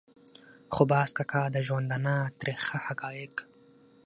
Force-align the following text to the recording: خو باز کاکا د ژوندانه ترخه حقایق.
خو 0.73 0.81
باز 0.91 1.09
کاکا 1.17 1.43
د 1.55 1.57
ژوندانه 1.67 2.15
ترخه 2.39 2.77
حقایق. 2.87 3.33